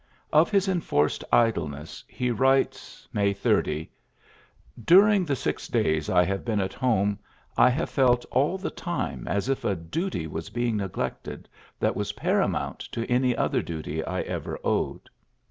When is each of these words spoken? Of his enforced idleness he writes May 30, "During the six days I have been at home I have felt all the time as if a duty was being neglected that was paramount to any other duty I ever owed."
Of 0.33 0.49
his 0.49 0.67
enforced 0.67 1.23
idleness 1.31 2.03
he 2.07 2.31
writes 2.31 3.07
May 3.13 3.33
30, 3.33 3.91
"During 4.83 5.25
the 5.25 5.35
six 5.35 5.67
days 5.67 6.09
I 6.09 6.23
have 6.25 6.43
been 6.43 6.59
at 6.59 6.73
home 6.73 7.19
I 7.55 7.69
have 7.69 7.87
felt 7.91 8.25
all 8.31 8.57
the 8.57 8.71
time 8.71 9.27
as 9.27 9.47
if 9.47 9.63
a 9.63 9.75
duty 9.75 10.25
was 10.25 10.49
being 10.49 10.75
neglected 10.77 11.47
that 11.79 11.95
was 11.95 12.13
paramount 12.13 12.79
to 12.93 13.05
any 13.11 13.35
other 13.37 13.61
duty 13.61 14.03
I 14.03 14.21
ever 14.21 14.57
owed." 14.63 15.07